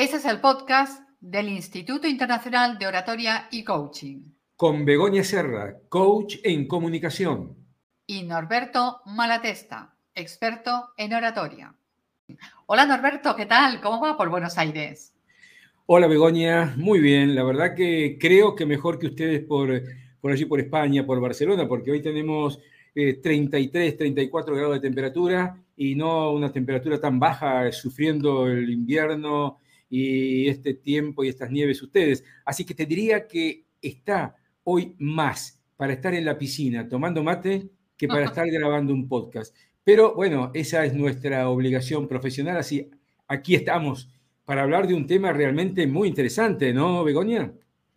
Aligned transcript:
Este 0.00 0.16
es 0.16 0.24
el 0.24 0.40
podcast 0.40 1.02
del 1.20 1.50
Instituto 1.50 2.08
Internacional 2.08 2.78
de 2.78 2.86
Oratoria 2.86 3.48
y 3.50 3.62
Coaching. 3.64 4.32
Con 4.56 4.86
Begoña 4.86 5.22
Serra, 5.22 5.76
coach 5.90 6.36
en 6.42 6.66
comunicación. 6.66 7.54
Y 8.06 8.22
Norberto 8.22 9.02
Malatesta, 9.04 9.94
experto 10.14 10.94
en 10.96 11.12
oratoria. 11.12 11.74
Hola 12.64 12.86
Norberto, 12.86 13.36
¿qué 13.36 13.44
tal? 13.44 13.82
¿Cómo 13.82 14.00
va 14.00 14.16
por 14.16 14.30
Buenos 14.30 14.56
Aires? 14.56 15.12
Hola 15.84 16.06
Begoña, 16.06 16.72
muy 16.78 17.00
bien. 17.00 17.34
La 17.34 17.42
verdad 17.42 17.74
que 17.74 18.16
creo 18.18 18.54
que 18.54 18.64
mejor 18.64 18.98
que 18.98 19.08
ustedes 19.08 19.44
por, 19.44 19.82
por 20.22 20.32
allí, 20.32 20.46
por 20.46 20.60
España, 20.60 21.04
por 21.04 21.20
Barcelona, 21.20 21.68
porque 21.68 21.90
hoy 21.90 22.00
tenemos 22.00 22.58
33, 22.94 23.92
eh, 23.92 23.96
34 23.98 24.54
grados 24.56 24.72
de 24.76 24.80
temperatura 24.80 25.62
y 25.76 25.94
no 25.94 26.32
una 26.32 26.50
temperatura 26.50 26.98
tan 26.98 27.20
baja, 27.20 27.70
sufriendo 27.70 28.46
el 28.46 28.70
invierno 28.70 29.58
y 29.90 30.48
este 30.48 30.74
tiempo 30.74 31.24
y 31.24 31.28
estas 31.28 31.50
nieves 31.50 31.82
ustedes. 31.82 32.24
Así 32.44 32.64
que 32.64 32.74
te 32.74 32.86
diría 32.86 33.26
que 33.26 33.66
está 33.82 34.36
hoy 34.64 34.94
más 34.98 35.60
para 35.76 35.92
estar 35.92 36.14
en 36.14 36.24
la 36.24 36.38
piscina 36.38 36.88
tomando 36.88 37.22
mate 37.22 37.68
que 37.96 38.06
para 38.08 38.24
estar 38.26 38.48
grabando 38.48 38.94
un 38.94 39.08
podcast. 39.08 39.54
Pero 39.82 40.14
bueno, 40.14 40.50
esa 40.54 40.84
es 40.84 40.94
nuestra 40.94 41.48
obligación 41.48 42.06
profesional, 42.06 42.56
así 42.56 42.88
aquí 43.26 43.54
estamos 43.54 44.08
para 44.44 44.62
hablar 44.62 44.86
de 44.86 44.94
un 44.94 45.06
tema 45.06 45.32
realmente 45.32 45.86
muy 45.86 46.08
interesante, 46.08 46.72
¿no, 46.72 47.04
Begoña? 47.04 47.52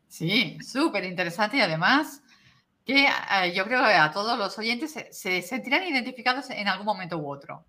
Sí, 0.08 0.58
súper 0.62 1.04
interesante 1.06 1.58
y 1.58 1.62
además 1.62 2.22
que 2.86 3.06
eh, 3.06 3.54
yo 3.56 3.66
creo 3.66 3.84
que 3.84 3.94
a 3.94 4.12
todos 4.12 4.38
los 4.38 4.58
oyentes 4.60 4.92
se, 4.92 5.12
se 5.12 5.42
sentirán 5.42 5.84
identificados 5.88 6.50
en 6.50 6.68
algún 6.68 6.86
momento 6.86 7.18
u 7.18 7.32
otro. 7.32 7.66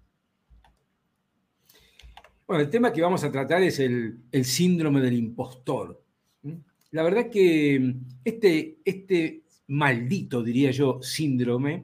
Bueno, 2.54 2.66
el 2.66 2.70
tema 2.70 2.92
que 2.92 3.02
vamos 3.02 3.24
a 3.24 3.32
tratar 3.32 3.64
es 3.64 3.80
el, 3.80 4.20
síndrome 4.44 5.00
del 5.00 5.14
impostor. 5.14 6.00
La 6.92 7.02
verdad 7.02 7.28
que 7.28 7.96
este, 8.24 8.76
este 8.84 9.42
maldito, 9.66 10.40
diría 10.40 10.70
yo, 10.70 11.02
síndrome 11.02 11.82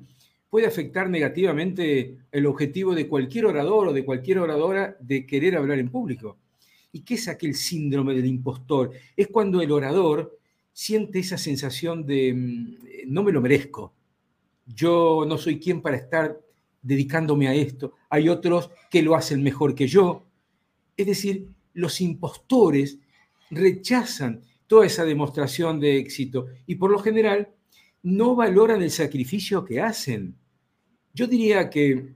puede 0.48 0.68
afectar 0.68 1.10
negativamente 1.10 2.18
el 2.30 2.46
objetivo 2.46 2.94
de 2.94 3.08
cualquier 3.08 3.46
orador 3.46 3.88
o 3.88 3.92
de 3.92 4.04
cualquier 4.04 4.38
oradora 4.38 4.96
de 5.00 5.26
querer 5.26 5.56
hablar 5.56 5.80
en 5.80 5.90
público. 5.90 6.38
¿Y 6.92 7.00
qué 7.00 7.14
es 7.14 7.26
aquel 7.26 7.56
síndrome 7.56 8.14
del 8.14 8.26
impostor? 8.26 8.92
Es 9.16 9.26
cuando 9.26 9.60
el 9.60 9.72
orador 9.72 10.38
siente 10.72 11.18
esa 11.18 11.36
sensación 11.36 12.06
de 12.06 12.32
mm, 12.32 13.12
no 13.12 13.24
me 13.24 13.32
lo 13.32 13.40
merezco, 13.40 13.92
yo 14.68 15.24
no 15.26 15.36
soy 15.36 15.58
quien 15.58 15.82
para 15.82 15.96
estar 15.96 16.40
dedicándome 16.80 17.48
a 17.48 17.54
esto, 17.54 17.94
hay 18.08 18.28
otros 18.28 18.70
que 18.88 19.02
lo 19.02 19.16
hacen 19.16 19.42
mejor 19.42 19.74
que 19.74 19.88
yo, 19.88 20.29
es 21.02 21.08
decir, 21.08 21.48
los 21.74 22.00
impostores 22.00 22.98
rechazan 23.50 24.42
toda 24.66 24.86
esa 24.86 25.04
demostración 25.04 25.80
de 25.80 25.98
éxito 25.98 26.46
y 26.66 26.76
por 26.76 26.90
lo 26.90 26.98
general 26.98 27.48
no 28.02 28.34
valoran 28.34 28.82
el 28.82 28.90
sacrificio 28.90 29.64
que 29.64 29.80
hacen. 29.80 30.36
Yo 31.12 31.26
diría 31.26 31.68
que 31.68 32.14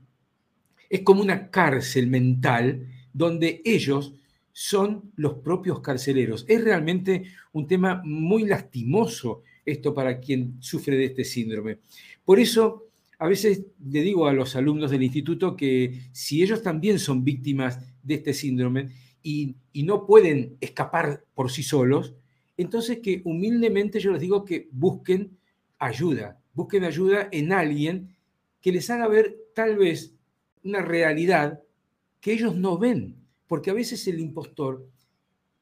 es 0.89 1.01
como 1.01 1.21
una 1.21 1.49
cárcel 1.49 2.07
mental 2.07 2.87
donde 3.11 3.61
ellos 3.65 4.13
son 4.51 5.11
los 5.17 5.35
propios 5.39 5.81
carceleros. 5.81 6.45
Es 6.47 6.63
realmente 6.63 7.25
un 7.51 7.67
tema 7.67 8.01
muy 8.05 8.45
lastimoso 8.45 9.43
esto 9.65 9.93
para 9.93 10.19
quien 10.19 10.57
sufre 10.59 10.95
de 10.95 11.05
este 11.05 11.25
síndrome. 11.25 11.79
Por 12.23 12.39
eso, 12.39 12.84
a 13.17 13.27
veces 13.27 13.65
le 13.83 14.01
digo 14.01 14.27
a 14.27 14.33
los 14.33 14.55
alumnos 14.55 14.91
del 14.91 15.03
instituto 15.03 15.55
que 15.55 16.01
si 16.11 16.43
ellos 16.43 16.61
también 16.61 16.99
son 16.99 17.23
víctimas 17.23 17.79
de 18.03 18.15
este 18.15 18.33
síndrome 18.33 18.91
y, 19.23 19.55
no 19.83 20.05
pueden 20.05 20.57
escapar 20.61 21.25
por 21.33 21.51
sí 21.51 21.61
solos, 21.61 22.15
entonces 22.57 22.99
que 22.99 23.21
humildemente 23.25 23.99
yo 23.99 24.11
les 24.11 24.21
digo 24.21 24.45
que 24.45 24.69
busquen 24.71 25.37
ayuda, 25.77 26.39
busquen 26.53 26.83
ayuda 26.85 27.27
en 27.31 27.51
alguien 27.51 28.15
que 28.61 28.71
les 28.71 28.89
haga 28.89 29.07
ver 29.07 29.35
tal 29.53 29.77
vez 29.77 30.15
una 30.63 30.81
realidad 30.81 31.61
que 32.19 32.33
ellos 32.33 32.55
no 32.55 32.77
ven, 32.77 33.15
porque 33.47 33.69
a 33.69 33.73
veces 33.73 34.07
el 34.07 34.19
impostor 34.19 34.87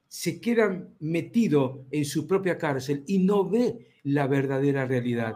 se 0.07 0.39
queda 0.39 0.87
metido 0.99 1.85
en 1.91 2.05
su 2.05 2.27
propia 2.27 2.57
cárcel 2.57 3.03
y 3.07 3.17
no 3.19 3.49
ve 3.49 3.87
la 4.03 4.27
verdadera 4.27 4.85
realidad. 4.85 5.33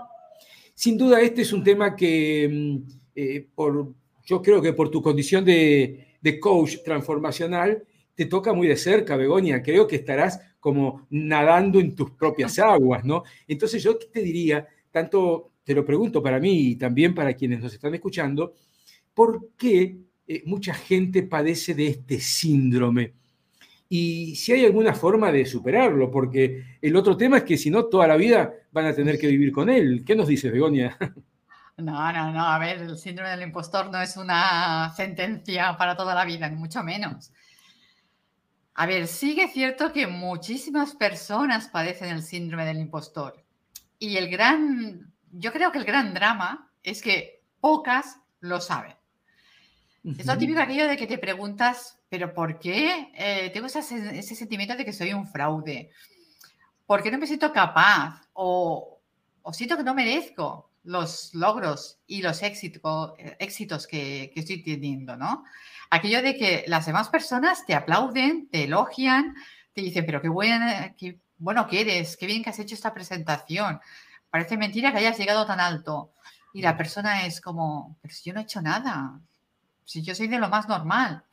Sin 0.77 0.95
duda, 0.95 1.19
este 1.21 1.41
es 1.41 1.53
un 1.53 1.63
tema 1.63 1.95
que 1.95 2.47
mm, 2.47 2.91
eh, 3.15 3.47
por, 3.55 3.95
yo 4.23 4.43
creo 4.43 4.61
que 4.61 4.73
por 4.73 4.91
tu 4.91 5.01
condición 5.01 5.43
de, 5.43 6.17
de 6.21 6.39
coach 6.39 6.83
transformacional, 6.85 7.83
te 8.13 8.25
toca 8.25 8.53
muy 8.53 8.67
de 8.67 8.77
cerca, 8.77 9.17
Begoña. 9.17 9.63
Creo 9.63 9.87
que 9.87 9.95
estarás 9.95 10.39
como 10.59 11.07
nadando 11.09 11.79
en 11.79 11.95
tus 11.95 12.11
propias 12.11 12.59
aguas, 12.59 13.03
¿no? 13.03 13.23
Entonces 13.47 13.81
yo 13.81 13.97
te 13.97 14.21
diría, 14.21 14.67
tanto 14.91 15.53
te 15.63 15.73
lo 15.73 15.83
pregunto 15.83 16.21
para 16.21 16.39
mí 16.39 16.69
y 16.69 16.75
también 16.75 17.15
para 17.15 17.33
quienes 17.33 17.59
nos 17.59 17.73
están 17.73 17.95
escuchando, 17.95 18.53
¿por 19.15 19.49
qué 19.57 19.97
eh, 20.27 20.43
mucha 20.45 20.75
gente 20.75 21.23
padece 21.23 21.73
de 21.73 21.87
este 21.87 22.19
síndrome? 22.19 23.13
Y 23.89 24.35
si 24.35 24.51
hay 24.51 24.65
alguna 24.65 24.93
forma 24.93 25.31
de 25.31 25.45
superarlo, 25.45 26.11
porque 26.11 26.77
el 26.81 26.95
otro 26.95 27.15
tema 27.15 27.37
es 27.37 27.43
que 27.43 27.57
si 27.57 27.69
no, 27.69 27.85
toda 27.85 28.07
la 28.07 28.17
vida 28.17 28.53
van 28.71 28.85
a 28.85 28.93
tener 28.93 29.17
que 29.17 29.27
vivir 29.27 29.51
con 29.51 29.69
él. 29.69 30.03
¿Qué 30.05 30.15
nos 30.15 30.27
dices, 30.27 30.51
Begoña? 30.51 30.97
No, 31.77 32.11
no, 32.11 32.31
no. 32.33 32.43
A 32.43 32.57
ver, 32.57 32.79
el 32.79 32.97
síndrome 32.97 33.29
del 33.29 33.43
impostor 33.43 33.91
no 33.91 34.01
es 34.01 34.17
una 34.17 34.91
sentencia 34.95 35.77
para 35.77 35.95
toda 35.95 36.15
la 36.15 36.25
vida, 36.25 36.49
ni 36.49 36.55
mucho 36.55 36.83
menos. 36.83 37.31
A 38.73 38.87
ver, 38.87 39.05
sigue 39.05 39.47
cierto 39.47 39.93
que 39.93 40.07
muchísimas 40.07 40.95
personas 40.95 41.67
padecen 41.67 42.09
el 42.09 42.23
síndrome 42.23 42.65
del 42.65 42.79
impostor. 42.79 43.45
Y 43.99 44.17
el 44.17 44.27
gran, 44.27 45.13
yo 45.31 45.53
creo 45.53 45.71
que 45.71 45.77
el 45.77 45.85
gran 45.85 46.15
drama 46.15 46.71
es 46.81 47.03
que 47.03 47.43
pocas 47.59 48.21
lo 48.39 48.59
saben. 48.59 48.96
Es 50.17 50.25
lo 50.25 50.37
típico 50.37 50.61
aquello 50.61 50.87
de 50.87 50.95
que 50.95 51.07
te 51.07 51.17
preguntas, 51.17 51.99
pero 52.07 52.33
¿por 52.33 52.59
qué 52.59 53.11
eh, 53.15 53.49
tengo 53.53 53.67
ese, 53.67 53.79
ese, 53.79 54.35
sentimiento 54.35 54.75
de 54.75 54.85
que 54.85 54.93
soy 54.93 55.13
un 55.13 55.27
fraude? 55.27 55.91
¿Por 56.85 57.03
qué 57.03 57.11
no 57.11 57.17
me 57.17 57.27
siento 57.27 57.51
capaz? 57.51 58.21
O, 58.33 58.99
o 59.41 59.53
siento 59.53 59.75
que 59.75 59.83
no 59.83 59.93
merezco 59.93 60.69
los 60.87 61.33
logros 61.33 61.99
y 62.07 62.21
los 62.21 62.41
éxitos, 62.41 63.13
éxitos 63.39 63.87
que, 63.87 64.31
estoy 64.33 64.63
teniendo, 64.63 65.17
¿no? 65.17 65.43
Aquello 65.89 66.21
de 66.21 66.37
que 66.37 66.63
las 66.67 66.85
demás 66.85 67.09
personas 67.09 67.65
te 67.65 67.75
aplauden, 67.75 68.47
te 68.49 68.63
elogian, 68.63 69.35
te 69.73 69.81
dicen, 69.81 70.05
pero 70.05 70.21
qué, 70.21 70.29
buena, 70.29 70.95
qué 70.97 71.19
bueno 71.37 71.67
que 71.67 71.81
eres, 71.81 72.15
qué 72.15 72.25
bien 72.25 72.41
que 72.41 72.51
has 72.51 72.59
hecho 72.59 72.75
esta 72.75 72.93
presentación. 72.93 73.81
Parece 74.29 74.57
mentira 74.57 74.91
que 74.91 74.99
hayas 74.99 75.17
llegado 75.17 75.45
tan 75.45 75.59
alto. 75.59 76.13
Y 76.53 76.61
la 76.61 76.77
persona 76.77 77.25
es 77.25 77.41
como, 77.41 77.97
pero 78.01 78.13
si 78.13 78.29
yo 78.29 78.33
no 78.33 78.39
he 78.39 78.43
hecho 78.43 78.61
nada, 78.61 79.19
si 79.87 80.03
yo 80.03 80.13
soy 80.13 80.27
de 80.27 80.37
lo 80.37 80.49
más 80.49 80.67
normal. 80.67 81.23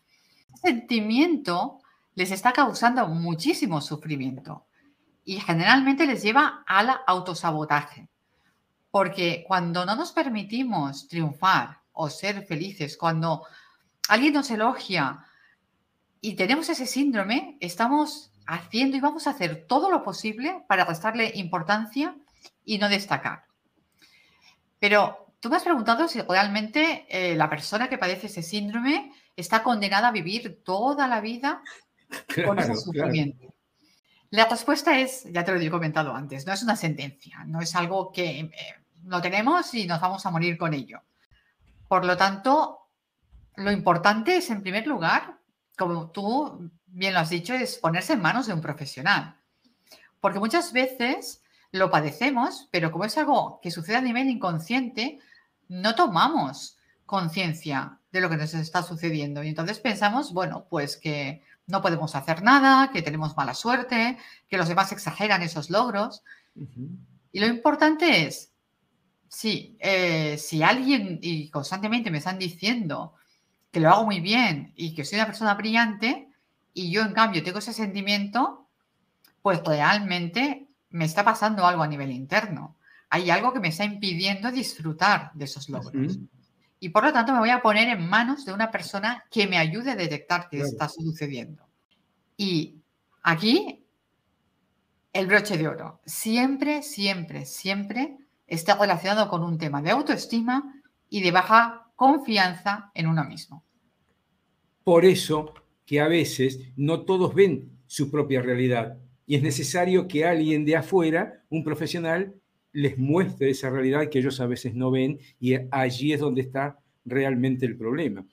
Ese 0.54 0.68
sentimiento 0.68 1.80
les 2.14 2.30
está 2.30 2.52
causando 2.52 3.06
muchísimo 3.08 3.80
sufrimiento 3.80 4.66
y 5.24 5.40
generalmente 5.40 6.06
les 6.06 6.22
lleva 6.22 6.62
al 6.66 6.90
autosabotaje. 7.06 8.08
Porque 8.92 9.44
cuando 9.46 9.84
no 9.84 9.96
nos 9.96 10.12
permitimos 10.12 11.08
triunfar 11.08 11.80
o 11.92 12.08
ser 12.08 12.46
felices, 12.46 12.96
cuando 12.96 13.44
alguien 14.08 14.34
nos 14.34 14.50
elogia 14.52 15.18
y 16.20 16.36
tenemos 16.36 16.68
ese 16.68 16.86
síndrome, 16.86 17.58
estamos 17.60 18.30
haciendo 18.46 18.96
y 18.96 19.00
vamos 19.00 19.26
a 19.26 19.30
hacer 19.30 19.66
todo 19.66 19.90
lo 19.90 20.04
posible 20.04 20.64
para 20.68 20.84
restarle 20.84 21.32
importancia 21.34 22.16
y 22.64 22.78
no 22.78 22.88
destacar. 22.88 23.46
Pero 24.78 25.23
tú 25.44 25.50
me 25.50 25.56
has 25.56 25.62
preguntado 25.62 26.08
si 26.08 26.22
realmente 26.22 27.04
eh, 27.06 27.36
la 27.36 27.50
persona 27.50 27.90
que 27.90 27.98
padece 27.98 28.28
ese 28.28 28.42
síndrome 28.42 29.12
está 29.36 29.62
condenada 29.62 30.08
a 30.08 30.10
vivir 30.10 30.62
toda 30.64 31.06
la 31.06 31.20
vida 31.20 31.62
con 32.46 32.58
ese 32.58 32.74
sufrimiento. 32.74 33.54
La 34.30 34.46
respuesta 34.46 34.98
es, 34.98 35.24
ya 35.30 35.44
te 35.44 35.52
lo 35.52 35.60
he 35.60 35.70
comentado 35.70 36.14
antes, 36.14 36.46
no 36.46 36.54
es 36.54 36.62
una 36.62 36.76
sentencia, 36.76 37.44
no 37.46 37.60
es 37.60 37.76
algo 37.76 38.10
que 38.10 38.40
eh, 38.40 38.50
lo 39.04 39.20
tenemos 39.20 39.74
y 39.74 39.86
nos 39.86 40.00
vamos 40.00 40.24
a 40.24 40.30
morir 40.30 40.56
con 40.56 40.72
ello. 40.72 41.02
Por 41.88 42.06
lo 42.06 42.16
tanto, 42.16 42.88
lo 43.56 43.70
importante 43.70 44.38
es, 44.38 44.48
en 44.48 44.62
primer 44.62 44.86
lugar, 44.86 45.40
como 45.76 46.10
tú 46.10 46.70
bien 46.86 47.12
lo 47.12 47.20
has 47.20 47.28
dicho, 47.28 47.52
es 47.52 47.76
ponerse 47.76 48.14
en 48.14 48.22
manos 48.22 48.46
de 48.46 48.54
un 48.54 48.62
profesional. 48.62 49.36
Porque 50.22 50.38
muchas 50.38 50.72
veces 50.72 51.42
lo 51.70 51.90
padecemos, 51.90 52.66
pero 52.70 52.90
como 52.90 53.04
es 53.04 53.18
algo 53.18 53.60
que 53.62 53.70
sucede 53.70 53.96
a 53.96 54.00
nivel 54.00 54.30
inconsciente, 54.30 55.20
no 55.68 55.94
tomamos 55.94 56.78
conciencia 57.06 57.98
de 58.12 58.20
lo 58.20 58.30
que 58.30 58.36
nos 58.36 58.54
está 58.54 58.82
sucediendo. 58.82 59.42
Y 59.42 59.48
entonces 59.48 59.80
pensamos, 59.80 60.32
bueno, 60.32 60.66
pues 60.68 60.96
que 60.96 61.42
no 61.66 61.82
podemos 61.82 62.14
hacer 62.14 62.42
nada, 62.42 62.90
que 62.92 63.02
tenemos 63.02 63.36
mala 63.36 63.54
suerte, 63.54 64.18
que 64.48 64.58
los 64.58 64.68
demás 64.68 64.92
exageran 64.92 65.42
esos 65.42 65.70
logros. 65.70 66.22
Y 67.32 67.40
lo 67.40 67.46
importante 67.46 68.26
es 68.26 68.54
Sí, 69.34 69.76
eh, 69.80 70.38
si 70.38 70.62
alguien 70.62 71.18
y 71.20 71.50
constantemente 71.50 72.08
me 72.08 72.18
están 72.18 72.38
diciendo 72.38 73.14
que 73.72 73.80
lo 73.80 73.90
hago 73.90 74.04
muy 74.04 74.20
bien 74.20 74.72
y 74.76 74.94
que 74.94 75.04
soy 75.04 75.16
una 75.18 75.26
persona 75.26 75.54
brillante, 75.54 76.28
y 76.72 76.92
yo 76.92 77.02
en 77.02 77.12
cambio 77.12 77.42
tengo 77.42 77.58
ese 77.58 77.72
sentimiento, 77.72 78.68
pues 79.42 79.60
realmente 79.64 80.68
me 80.90 81.04
está 81.04 81.24
pasando 81.24 81.66
algo 81.66 81.82
a 81.82 81.88
nivel 81.88 82.12
interno. 82.12 82.76
Hay 83.14 83.30
algo 83.30 83.52
que 83.52 83.60
me 83.60 83.68
está 83.68 83.84
impidiendo 83.84 84.50
disfrutar 84.50 85.30
de 85.34 85.44
esos 85.44 85.68
logros. 85.68 86.18
Y 86.80 86.88
por 86.88 87.04
lo 87.04 87.12
tanto 87.12 87.32
me 87.32 87.38
voy 87.38 87.50
a 87.50 87.62
poner 87.62 87.88
en 87.88 88.08
manos 88.08 88.44
de 88.44 88.52
una 88.52 88.72
persona 88.72 89.24
que 89.30 89.46
me 89.46 89.56
ayude 89.56 89.92
a 89.92 89.94
detectar 89.94 90.48
qué 90.50 90.62
está 90.62 90.88
sucediendo. 90.88 91.64
Y 92.36 92.82
aquí 93.22 93.86
el 95.12 95.28
broche 95.28 95.56
de 95.56 95.68
oro. 95.68 96.00
Siempre, 96.04 96.82
siempre, 96.82 97.46
siempre 97.46 98.18
está 98.48 98.76
relacionado 98.76 99.28
con 99.28 99.44
un 99.44 99.58
tema 99.58 99.80
de 99.80 99.92
autoestima 99.92 100.82
y 101.08 101.22
de 101.22 101.30
baja 101.30 101.86
confianza 101.94 102.90
en 102.94 103.06
uno 103.06 103.22
mismo. 103.22 103.62
Por 104.82 105.04
eso 105.04 105.54
que 105.86 106.00
a 106.00 106.08
veces 106.08 106.58
no 106.74 107.02
todos 107.02 107.32
ven 107.32 107.78
su 107.86 108.10
propia 108.10 108.42
realidad 108.42 108.98
y 109.24 109.36
es 109.36 109.42
necesario 109.44 110.08
que 110.08 110.24
alguien 110.24 110.64
de 110.64 110.74
afuera, 110.74 111.44
un 111.48 111.62
profesional, 111.62 112.34
les 112.74 112.98
muestre 112.98 113.50
esa 113.50 113.70
realidad 113.70 114.08
que 114.10 114.18
ellos 114.18 114.40
a 114.40 114.46
veces 114.46 114.74
no 114.74 114.90
ven 114.90 115.18
y 115.40 115.54
allí 115.70 116.12
es 116.12 116.20
donde 116.20 116.42
está 116.42 116.78
realmente 117.04 117.64
el 117.64 117.76
problema. 117.76 118.26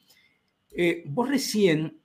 Eh, 0.72 1.04
vos 1.08 1.30
recién, 1.30 1.98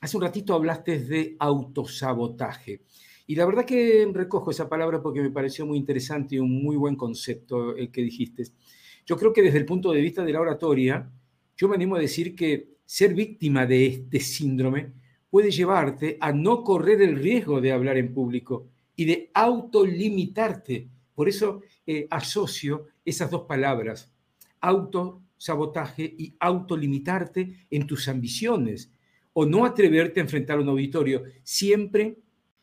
hace 0.00 0.16
un 0.16 0.22
ratito 0.22 0.54
hablaste 0.54 0.98
de 1.00 1.36
autosabotaje. 1.38 2.82
Y 3.26 3.34
la 3.34 3.44
verdad 3.44 3.64
que 3.64 4.08
recojo 4.12 4.52
esa 4.52 4.68
palabra 4.68 5.02
porque 5.02 5.20
me 5.20 5.30
pareció 5.30 5.66
muy 5.66 5.76
interesante 5.76 6.36
y 6.36 6.38
un 6.38 6.62
muy 6.62 6.76
buen 6.76 6.94
concepto 6.94 7.76
el 7.76 7.90
que 7.90 8.02
dijiste. 8.02 8.44
Yo 9.04 9.16
creo 9.16 9.32
que 9.32 9.42
desde 9.42 9.58
el 9.58 9.66
punto 9.66 9.92
de 9.92 10.00
vista 10.00 10.24
de 10.24 10.32
la 10.32 10.40
oratoria, 10.40 11.10
yo 11.56 11.68
me 11.68 11.74
animo 11.74 11.96
a 11.96 12.00
decir 12.00 12.36
que 12.36 12.76
ser 12.84 13.14
víctima 13.14 13.66
de 13.66 13.86
este 13.86 14.20
síndrome 14.20 14.92
puede 15.28 15.50
llevarte 15.50 16.16
a 16.20 16.32
no 16.32 16.62
correr 16.62 17.02
el 17.02 17.16
riesgo 17.16 17.60
de 17.60 17.72
hablar 17.72 17.96
en 17.96 18.14
público 18.14 18.68
y 18.94 19.04
de 19.04 19.30
autolimitarte. 19.34 20.88
Por 21.16 21.28
eso 21.28 21.62
eh, 21.86 22.06
asocio 22.10 22.88
esas 23.04 23.30
dos 23.30 23.42
palabras, 23.48 24.12
autosabotaje 24.60 26.14
y 26.16 26.36
autolimitarte 26.38 27.66
en 27.70 27.86
tus 27.86 28.06
ambiciones 28.06 28.92
o 29.32 29.46
no 29.46 29.64
atreverte 29.64 30.20
a 30.20 30.22
enfrentar 30.22 30.60
un 30.60 30.68
auditorio, 30.68 31.24
siempre 31.42 32.18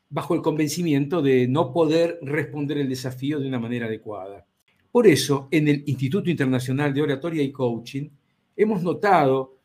bajo 0.09 0.35
el 0.35 0.41
convencimiento 0.41 1.23
de 1.23 1.47
no 1.47 1.73
poder 1.73 2.19
responder 2.21 2.77
el 2.77 2.89
desafío 2.89 3.39
de 3.39 3.47
una 3.47 3.59
manera 3.59 3.87
adecuada. 3.87 4.45
Por 4.91 5.07
eso, 5.07 5.47
en 5.49 5.67
el 5.67 5.83
Instituto 5.87 6.29
Internacional 6.29 6.93
de 6.93 7.01
Oratoria 7.01 7.41
y 7.41 7.51
Coaching, 7.51 8.09
hemos 8.55 8.83
notado 8.83 9.57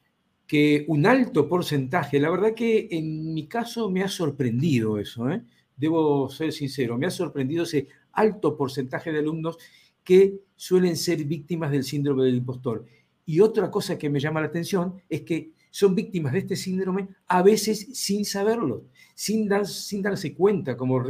que 0.46 0.87
un 0.88 1.05
alto 1.05 1.46
porcentaje, 1.46 2.19
la 2.19 2.31
verdad 2.31 2.55
que 2.55 2.88
en 2.90 3.35
mi 3.35 3.46
caso 3.46 3.90
me 3.90 4.02
ha 4.02 4.08
sorprendido 4.08 4.99
eso, 4.99 5.31
¿eh? 5.31 5.43
debo 5.76 6.29
ser 6.31 6.52
sincero, 6.52 6.96
me 6.96 7.06
ha 7.06 7.11
sorprendido 7.11 7.64
ese 7.64 7.87
alto 8.13 8.57
porcentaje 8.57 9.13
de 9.13 9.19
alumnos 9.19 9.59
que 10.03 10.41
suelen 10.57 10.97
ser 10.97 11.25
víctimas 11.25 11.71
del 11.71 11.85
síndrome 11.85 12.25
del 12.25 12.37
impostor. 12.37 12.85
Y 13.27 13.41
otra 13.41 13.71
cosa 13.71 13.99
que 13.99 14.09
me 14.09 14.21
llama 14.21 14.41
la 14.41 14.47
atención 14.47 15.03
es 15.09 15.23
que 15.23 15.53
son 15.71 15.95
víctimas 15.95 16.33
de 16.33 16.39
este 16.41 16.57
síndrome 16.57 17.09
a 17.27 17.43
veces 17.43 17.89
sin 17.93 18.25
saberlo, 18.25 18.85
sin, 19.15 19.49
sin 19.67 20.03
darse 20.03 20.35
cuenta, 20.35 20.77
como 20.77 21.01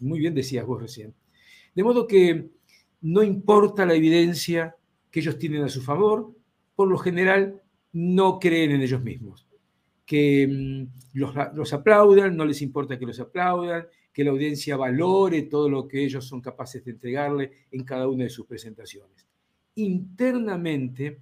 muy 0.00 0.18
bien 0.18 0.34
decías 0.34 0.66
vos 0.66 0.82
recién. 0.82 1.14
De 1.74 1.84
modo 1.84 2.06
que 2.06 2.50
no 3.00 3.22
importa 3.22 3.86
la 3.86 3.94
evidencia 3.94 4.76
que 5.10 5.20
ellos 5.20 5.38
tienen 5.38 5.62
a 5.62 5.68
su 5.68 5.82
favor, 5.82 6.32
por 6.74 6.88
lo 6.88 6.98
general 6.98 7.62
no 7.92 8.38
creen 8.38 8.72
en 8.72 8.82
ellos 8.82 9.02
mismos, 9.02 9.46
que 10.04 10.48
mm, 10.48 11.18
los, 11.18 11.72
aplaudan, 11.72 12.36
no 12.36 12.44
les 12.44 12.62
importa 12.62 12.98
que 12.98 13.06
los 13.06 13.20
aplaudan, 13.20 13.86
que 14.12 14.24
la 14.24 14.30
audiencia 14.30 14.76
valore 14.76 15.42
todo 15.42 15.68
lo 15.68 15.88
que 15.88 16.04
ellos 16.04 16.26
son 16.26 16.40
capaces 16.40 16.84
de 16.84 16.92
entregarle 16.92 17.50
en 17.70 17.84
cada 17.84 18.08
una 18.08 18.24
de 18.24 18.30
sus 18.30 18.46
presentaciones. 18.46 19.26
Internamente, 19.76 21.20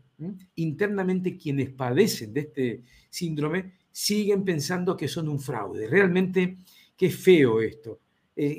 internamente 0.57 1.37
quienes 1.37 1.71
padecen 1.71 2.33
de 2.33 2.41
este 2.41 2.83
síndrome 3.09 3.75
siguen 3.93 4.45
pensando 4.45 4.97
que 4.97 5.09
son 5.09 5.29
un 5.29 5.39
fraude. 5.39 5.87
Realmente, 5.87 6.59
qué 6.97 7.11
feo 7.11 7.61
esto. 7.61 8.01
Eh, 8.35 8.59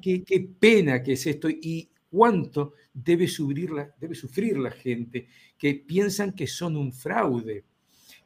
qué, 0.00 0.22
qué, 0.24 0.48
pena 0.58 1.02
que 1.02 1.12
es 1.12 1.26
esto 1.26 1.48
y 1.50 1.88
cuánto 2.08 2.74
debe 2.92 3.26
sufrir, 3.26 3.70
la, 3.70 3.94
debe 3.98 4.14
sufrir 4.14 4.56
la 4.56 4.70
gente 4.70 5.26
que 5.58 5.74
piensan 5.74 6.32
que 6.32 6.46
son 6.46 6.76
un 6.76 6.92
fraude, 6.92 7.64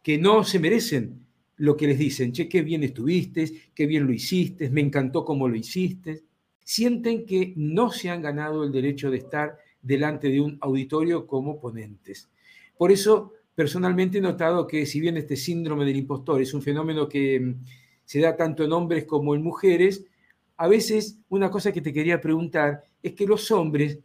que 0.02 0.18
no 0.18 0.44
se 0.44 0.58
merecen 0.58 1.26
lo 1.60 1.76
que 1.76 1.86
les 1.86 1.98
dicen, 1.98 2.32
che, 2.32 2.48
qué 2.48 2.62
bien 2.62 2.82
estuviste, 2.82 3.70
qué 3.74 3.86
bien 3.86 4.06
lo 4.06 4.12
hiciste, 4.12 4.70
me 4.70 4.80
encantó 4.80 5.24
cómo 5.26 5.46
lo 5.46 5.56
hiciste. 5.56 6.22
Sienten 6.64 7.26
que 7.26 7.52
no 7.56 7.90
se 7.90 8.08
han 8.08 8.22
ganado 8.22 8.64
el 8.64 8.72
derecho 8.72 9.10
de 9.10 9.18
estar 9.18 9.58
delante 9.82 10.30
de 10.30 10.40
un 10.40 10.56
auditorio 10.62 11.26
como 11.26 11.60
ponentes. 11.60 12.30
Por 12.78 12.90
eso, 12.90 13.34
personalmente 13.54 14.18
he 14.18 14.20
notado 14.22 14.66
que 14.66 14.86
si 14.86 15.00
bien 15.00 15.18
este 15.18 15.36
síndrome 15.36 15.84
del 15.84 15.96
impostor 15.96 16.40
es 16.40 16.54
un 16.54 16.62
fenómeno 16.62 17.06
que 17.06 17.38
mm, 17.38 17.54
se 18.06 18.20
da 18.20 18.36
tanto 18.36 18.64
en 18.64 18.72
hombres 18.72 19.04
como 19.04 19.34
en 19.34 19.42
mujeres, 19.42 20.06
a 20.56 20.66
veces 20.66 21.18
una 21.28 21.50
cosa 21.50 21.72
que 21.72 21.82
te 21.82 21.92
quería 21.92 22.22
preguntar 22.22 22.84
es 23.02 23.12
que 23.12 23.26
los 23.26 23.50
hombres 23.50 23.98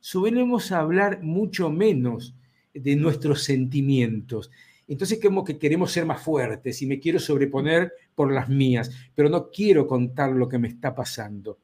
solemos 0.00 0.72
hablar 0.72 1.22
mucho 1.22 1.70
menos 1.70 2.34
de 2.74 2.96
nuestros 2.96 3.44
sentimientos. 3.44 4.50
Entonces 4.88 5.20
como 5.22 5.44
que 5.44 5.58
queremos 5.58 5.92
ser 5.92 6.06
más 6.06 6.22
fuertes 6.22 6.80
y 6.80 6.86
me 6.86 6.98
quiero 6.98 7.18
sobreponer 7.18 7.92
por 8.14 8.32
las 8.32 8.48
mías, 8.48 8.90
pero 9.14 9.28
no 9.28 9.50
quiero 9.50 9.86
contar 9.86 10.32
lo 10.32 10.48
que 10.48 10.58
me 10.58 10.68
está 10.68 10.94
pasando. 10.94 11.58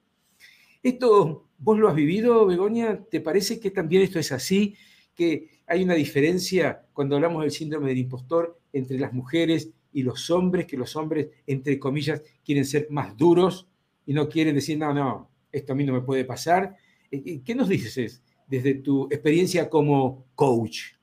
¿Esto 0.83 1.49
vos 1.57 1.79
lo 1.79 1.89
has 1.89 1.95
vivido, 1.95 2.45
Begoña? 2.45 3.03
¿Te 3.11 3.23
parece 3.23 3.59
que 3.59 3.71
también 3.71 4.03
esto 4.03 4.19
es 4.19 4.31
así? 4.33 4.77
¿Que 5.15 5.49
hay 5.67 5.83
una 5.83 5.95
diferencia 5.95 6.85
cuando 6.93 7.17
hablamos 7.17 7.43
del 7.43 7.51
síndrome 7.51 7.89
del 7.89 7.99
impostor 7.99 8.61
entre 8.71 8.99
las 8.99 9.15
mujeres 9.15 9.71
y 9.95 10.03
los 10.03 10.31
hombres? 10.31 10.67
Que 10.67 10.77
los 10.77 10.95
hombres, 10.95 11.29
entre 11.47 11.79
comillas, 11.79 12.23
quieren 12.45 12.67
ser 12.67 12.89
más 12.91 13.17
duros 13.17 13.67
y 14.05 14.13
no 14.13 14.29
quieren 14.29 14.55
decir, 14.55 14.77
no, 14.77 14.93
no, 14.93 15.31
esto 15.51 15.73
a 15.73 15.77
mí 15.77 15.85
no 15.85 15.95
me 15.95 16.03
puede 16.03 16.27
pasar. 16.27 16.77
Eh, 17.11 17.23
eh, 17.25 17.41
¿Qué 17.43 17.55
nos 17.55 17.71
dices 17.71 18.23
desde 18.47 18.75
tu 18.75 19.05
experiencia 19.05 19.71
como 19.71 20.27
coach? 20.35 20.95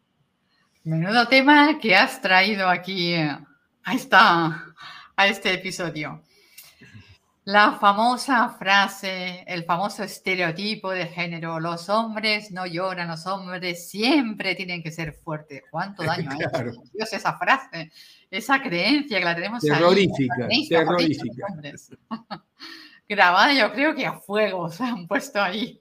Menudo 0.83 1.28
tema 1.28 1.78
que 1.80 1.95
has 1.95 2.19
traído 2.22 2.68
aquí 2.68 3.13
a, 3.13 3.45
a 3.83 5.28
este 5.28 5.54
episodio. 5.54 6.24
La 7.44 7.74
famosa 7.74 8.50
frase, 8.50 9.44
el 9.46 9.63
famoso 9.63 10.03
estereotipo 10.03 10.89
de 10.89 11.05
género, 11.05 11.60
los 11.60 11.88
hombres 11.89 12.51
no 12.51 12.65
lloran, 12.65 13.10
los 13.10 13.27
hombres 13.27 13.89
siempre 13.89 14.55
tienen 14.55 14.82
que 14.82 14.91
ser 14.91 15.13
fuertes. 15.13 15.62
¿Cuánto 15.70 16.03
daño 16.03 16.32
hecho 16.39 16.82
Dios 16.94 17.13
esa 17.13 17.38
frase, 17.38 17.91
esa 18.32 18.60
creencia 18.60 19.20
que 19.20 19.25
la 19.25 19.36
tenemos 19.36 19.62
terrorífica, 19.62 20.48
ahí? 20.50 20.67
Terrorífica, 20.67 21.48
terrorífica. 21.62 22.44
Grabada 23.08 23.53
yo 23.53 23.72
creo 23.72 23.94
que 23.94 24.08
a 24.08 24.13
fuego 24.13 24.70
se 24.72 24.84
han 24.84 25.08
puesto 25.08 25.39
ahí. 25.39 25.79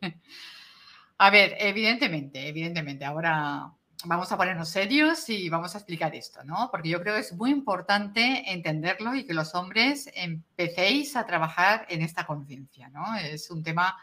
A 1.17 1.31
ver, 1.31 1.57
evidentemente, 1.59 2.49
evidentemente, 2.49 3.05
ahora 3.07 3.71
vamos 4.04 4.33
a 4.33 4.37
ponernos 4.37 4.69
serios 4.69 5.28
y 5.28 5.49
vamos 5.49 5.75
a 5.75 5.78
explicar 5.78 6.14
esto, 6.14 6.42
¿no? 6.45 6.69
Porque 6.71 6.88
yo 6.88 7.00
creo 7.00 7.14
que 7.14 7.21
es 7.21 7.33
muy 7.33 7.50
importante 7.50 8.50
entenderlo 8.52 9.14
y 9.14 9.25
que 9.25 9.35
los 9.35 9.54
hombres 9.54 10.11
empecéis 10.14 11.16
a 11.16 11.26
trabajar 11.26 11.87
en 11.88 12.02
esta 12.02 12.26
conciencia, 12.26 12.88
¿no? 12.88 13.16
Es 13.16 13.50
un 13.50 13.62
tema 13.62 13.97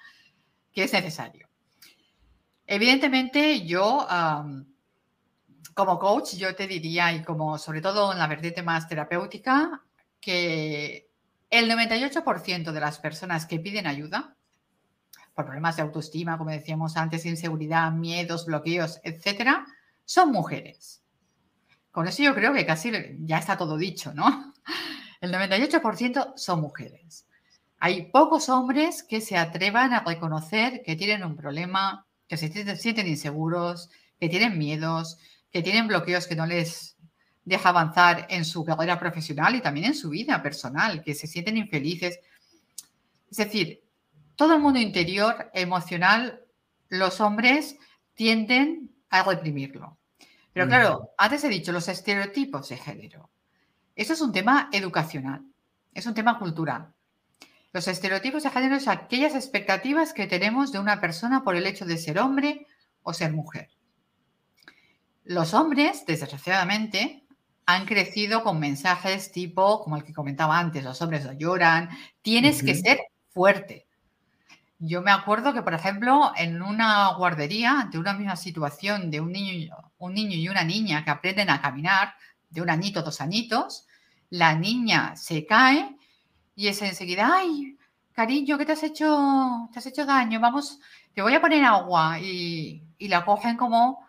que 0.71 0.83
es 0.83 0.93
necesario. 0.93 1.47
Evidentemente, 2.65 3.65
yo, 3.65 4.05
como 5.73 5.99
coach, 5.99 6.35
yo 6.35 6.53
te 6.55 6.67
diría, 6.67 7.13
y 7.13 7.23
como 7.23 7.57
sobre 7.57 7.81
todo 7.81 8.11
en 8.11 8.19
la 8.19 8.27
vertiente 8.27 8.61
más 8.61 8.87
terapéutica, 8.87 9.81
que 10.19 11.09
el 11.49 11.71
98% 11.71 12.71
de 12.71 12.79
las 12.79 12.99
personas 12.99 13.45
que 13.45 13.59
piden 13.59 13.87
ayuda, 13.87 14.35
por 15.33 15.45
problemas 15.45 15.75
de 15.75 15.83
autoestima, 15.83 16.37
como 16.37 16.49
decíamos 16.49 16.97
antes, 16.97 17.25
inseguridad, 17.25 17.91
miedos, 17.91 18.45
bloqueos, 18.45 18.99
etcétera, 19.03 19.65
son 20.07 20.31
mujeres. 20.31 21.03
Con 21.91 22.07
eso 22.07 22.23
yo 22.23 22.33
creo 22.33 22.53
que 22.53 22.65
casi 22.65 22.91
ya 23.19 23.39
está 23.39 23.57
todo 23.57 23.77
dicho, 23.77 24.13
¿no? 24.13 24.53
El 25.21 25.33
98% 25.33 26.33
son 26.37 26.61
mujeres. 26.61 27.27
Hay 27.79 28.09
pocos 28.09 28.47
hombres 28.47 29.03
que 29.03 29.19
se 29.19 29.37
atrevan 29.37 29.93
a 29.93 29.99
reconocer 29.99 30.81
que 30.83 30.95
tienen 30.95 31.25
un 31.25 31.35
problema, 31.35 32.07
que 32.27 32.37
se 32.37 32.49
sienten 32.77 33.07
inseguros, 33.07 33.89
que 34.19 34.29
tienen 34.29 34.57
miedos, 34.57 35.19
que 35.51 35.61
tienen 35.61 35.87
bloqueos 35.87 36.25
que 36.25 36.35
no 36.35 36.45
les 36.45 36.95
deja 37.43 37.69
avanzar 37.69 38.27
en 38.29 38.45
su 38.45 38.63
carrera 38.63 38.97
profesional 38.97 39.55
y 39.55 39.61
también 39.61 39.87
en 39.87 39.95
su 39.95 40.09
vida 40.09 40.41
personal, 40.41 41.03
que 41.03 41.15
se 41.15 41.27
sienten 41.27 41.57
infelices. 41.57 42.19
Es 43.29 43.37
decir, 43.37 43.83
todo 44.35 44.53
el 44.53 44.61
mundo 44.61 44.79
interior 44.79 45.51
emocional, 45.53 46.45
los 46.87 47.19
hombres 47.19 47.77
tienden 48.13 48.91
a 49.09 49.23
reprimirlo. 49.23 49.96
Pero 50.57 50.69
claro, 50.69 51.13
antes 51.19 51.43
he 51.43 51.49
dicho 51.49 51.71
los 51.71 51.87
estereotipos 51.87 52.69
de 52.69 52.77
género. 52.77 53.29
Eso 53.95 54.13
es 54.13 54.21
un 54.21 54.31
tema 54.31 54.69
educacional. 54.71 55.45
es 55.93 56.07
un 56.07 56.15
tema 56.15 56.39
cultural. 56.39 56.95
Los 57.73 57.87
estereotipos 57.87 58.41
de 58.41 58.49
género 58.49 58.79
son 58.79 58.93
aquellas 58.93 59.35
expectativas 59.35 60.13
que 60.13 60.25
tenemos 60.25 60.71
de 60.71 60.79
una 60.79 60.99
persona 60.99 61.43
por 61.43 61.55
el 61.55 61.67
hecho 61.67 61.85
de 61.85 61.99
ser 61.99 62.17
hombre 62.17 62.65
o 63.03 63.13
ser 63.13 63.33
mujer. 63.33 63.69
Los 65.25 65.53
hombres, 65.53 66.07
desgraciadamente, 66.07 67.23
han 67.67 67.85
crecido 67.85 68.41
con 68.41 68.59
mensajes 68.59 69.31
tipo, 69.31 69.83
como 69.83 69.97
el 69.97 70.03
que 70.03 70.13
comentaba 70.13 70.57
antes, 70.57 70.83
los 70.83 70.99
hombres 71.03 71.23
no 71.23 71.33
lloran, 71.33 71.89
tienes 72.23 72.63
que 72.63 72.73
ser 72.73 72.99
fuerte. 73.29 73.86
Yo 74.79 75.01
me 75.01 75.11
acuerdo 75.11 75.53
que, 75.53 75.63
por 75.63 75.73
ejemplo, 75.73 76.31
en 76.37 76.61
una 76.61 77.13
guardería, 77.13 77.81
ante 77.81 77.97
una 77.97 78.13
misma 78.13 78.35
situación 78.35 79.09
de 79.09 79.21
un 79.21 79.31
niño, 79.31 79.75
un 79.97 80.13
niño 80.13 80.35
y 80.35 80.49
una 80.49 80.63
niña 80.63 81.03
que 81.03 81.09
aprenden 81.09 81.49
a 81.49 81.61
caminar, 81.61 82.13
de 82.49 82.61
un 82.61 82.69
añito, 82.69 83.01
dos 83.01 83.19
añitos, 83.19 83.87
la 84.29 84.55
niña 84.55 85.15
se 85.15 85.45
cae 85.45 85.97
y 86.55 86.67
es 86.67 86.81
enseguida, 86.81 87.29
ay, 87.33 87.77
cariño, 88.13 88.57
¿qué 88.57 88.65
te 88.65 88.73
has 88.73 88.83
hecho? 88.83 89.69
Te 89.73 89.79
has 89.79 89.85
hecho 89.85 90.05
daño, 90.05 90.39
vamos, 90.39 90.79
te 91.13 91.21
voy 91.21 91.33
a 91.33 91.41
poner 91.41 91.63
agua. 91.65 92.19
Y, 92.19 92.83
y 92.97 93.07
la 93.07 93.25
cogen 93.25 93.57
como, 93.57 94.07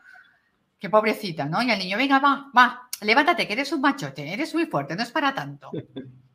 qué 0.79 0.91
pobrecita, 0.91 1.47
¿no? 1.47 1.63
Y 1.63 1.71
el 1.71 1.79
niño, 1.79 1.97
venga, 1.97 2.19
va, 2.19 2.51
va, 2.57 2.89
levántate, 3.01 3.47
que 3.47 3.55
eres 3.55 3.73
un 3.73 3.81
machote, 3.81 4.33
eres 4.33 4.55
muy 4.55 4.67
fuerte, 4.67 4.97
no 4.97 5.03
es 5.03 5.11
para 5.11 5.35
tanto. 5.35 5.71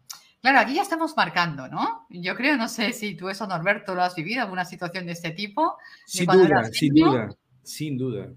Claro, 0.44 0.60
aquí 0.60 0.76
ya 0.76 0.82
estamos 0.82 1.16
marcando, 1.16 1.70
¿no? 1.70 2.06
Yo 2.10 2.36
creo, 2.36 2.58
no 2.58 2.68
sé 2.68 2.92
si 2.92 3.16
tú 3.16 3.30
eso, 3.30 3.48
Norberto, 3.48 3.96
lo 3.96 4.02
has 4.02 4.14
vivido, 4.14 4.42
alguna 4.42 4.66
situación 4.66 5.06
de 5.06 5.14
este 5.14 5.32
tipo. 5.32 5.78
Sin 6.06 6.26
duda, 6.26 6.66
sin 6.70 6.94
duda, 6.94 7.30
sin 7.64 7.98
duda. 7.98 8.34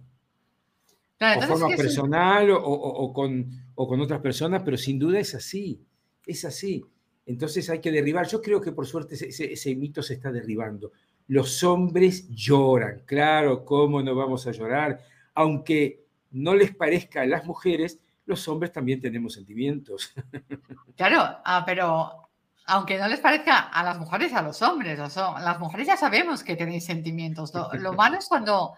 Claro, 1.18 1.40
o 1.40 1.58
forma 1.58 1.76
personal 1.76 2.50
o, 2.52 3.12
con, 3.12 3.50
o 3.74 3.88
con 3.88 4.00
otras 4.00 4.20
personas, 4.20 4.62
pero 4.64 4.76
sin 4.76 5.00
duda 5.00 5.18
es 5.18 5.34
así, 5.34 5.84
es 6.24 6.44
así. 6.44 6.84
Entonces 7.26 7.68
hay 7.70 7.80
que 7.80 7.90
derribar, 7.90 8.28
yo 8.28 8.40
creo 8.40 8.60
que 8.60 8.70
por 8.70 8.86
suerte 8.86 9.16
ese, 9.16 9.52
ese 9.52 9.74
mito 9.74 10.00
se 10.00 10.14
está 10.14 10.30
derribando. 10.30 10.92
Los 11.26 11.64
hombres 11.64 12.28
lloran, 12.28 13.02
claro, 13.04 13.64
¿cómo 13.64 14.00
no 14.00 14.14
vamos 14.14 14.46
a 14.46 14.52
llorar? 14.52 15.00
Aunque 15.34 16.04
no 16.30 16.54
les 16.54 16.72
parezca 16.72 17.22
a 17.22 17.26
las 17.26 17.44
mujeres, 17.44 17.98
los 18.26 18.46
hombres 18.48 18.72
también 18.72 19.00
tenemos 19.00 19.34
sentimientos. 19.34 20.12
Claro, 20.96 21.40
ah, 21.44 21.62
pero 21.66 22.26
aunque 22.66 22.98
no 22.98 23.06
les 23.06 23.20
parezca 23.20 23.58
a 23.58 23.84
las 23.84 23.98
mujeres 23.98 24.32
a 24.32 24.40
los 24.40 24.62
hombres, 24.62 24.98
las 24.98 25.60
mujeres 25.60 25.86
ya 25.86 25.96
sabemos 25.98 26.42
que 26.42 26.56
tenéis 26.56 26.86
sentimientos. 26.86 27.52
Lo, 27.74 27.92
malo 27.92 28.18
es 28.18 28.26
cuando 28.28 28.72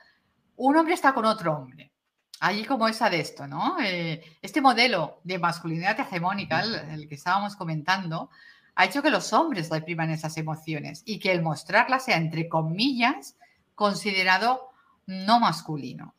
un 0.57 0.77
hombre 0.77 0.95
está 0.95 1.13
con 1.15 1.25
otro 1.25 1.55
hombre. 1.55 1.93
Allí 2.41 2.65
como 2.65 2.89
esa 2.89 3.09
de 3.09 3.21
esto, 3.21 3.47
¿no? 3.47 3.77
Eh, 3.81 4.21
este 4.43 4.61
modelo 4.61 5.21
de 5.23 5.39
masculinidad 5.39 5.99
hegemónica, 6.01 6.61
el, 6.61 7.09
que 7.09 7.15
estábamos 7.15 7.55
comentando, 7.55 8.31
ha 8.75 8.85
hecho 8.85 9.03
que 9.03 9.11
los 9.11 9.33
hombres 9.33 9.71
repriman 9.71 10.11
esas 10.11 10.37
emociones 10.37 11.03
y 11.07 11.21
que 11.21 11.33
el 11.33 11.43
mostrarlas 11.43 12.05
sea, 12.05 12.17
entre 12.17 12.49
comillas, 12.49 13.37
considerado 13.75 14.71
no 15.07 15.41
masculino. 15.41 16.15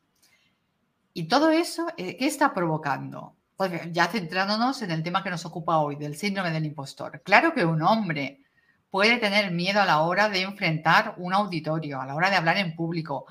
Y 1.13 1.28
todo 1.28 1.50
eso, 1.51 1.88
eh, 1.98 2.18
¿qué 2.18 2.28
está 2.28 2.54
provocando? 2.54 3.36
Pues 3.58 3.92
ya 3.92 4.08
centrándonos 4.08 4.82
en 4.82 4.92
el 4.92 5.04
tema 5.04 5.24
que 5.24 5.30
nos 5.30 5.46
ocupa 5.46 5.80
hoy, 5.80 5.96
del 5.96 6.16
síndrome 6.16 6.51
del 6.51 6.66
impostor. 6.66 7.22
Claro 7.24 7.54
que 7.54 7.66
un 7.66 7.82
hombre 7.82 8.42
puede 8.89 9.18
tener 9.18 9.51
miedo 9.51 9.82
a 9.82 9.86
la 9.86 10.01
hora 10.01 10.30
de 10.30 10.42
enfrentar 10.42 11.16
un 11.18 11.34
auditorio, 11.34 12.01
a 12.01 12.06
la 12.06 12.16
hora 12.16 12.30
de 12.30 12.38
hablar 12.38 12.58
en 12.58 12.75
público. 12.75 13.25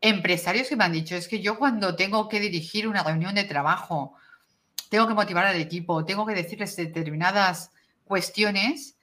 Empresarios 0.00 0.68
que 0.68 0.76
me 0.76 0.84
han 0.84 0.92
dicho, 0.92 1.14
es 1.14 1.28
que 1.28 1.40
yo 1.40 1.58
cuando 1.58 1.96
tengo 1.96 2.28
que 2.28 2.40
dirigir 2.40 2.86
una 2.86 3.02
reunión 3.02 3.34
de 3.34 3.44
trabajo, 3.44 4.14
tengo 4.88 5.06
que 5.06 5.14
motivar 5.14 5.46
al 5.46 5.56
equipo, 5.56 6.04
tengo 6.04 6.26
que 6.26 6.34
decirles 6.34 6.76
determinadas 6.76 7.72
cuestiones, 8.04 8.96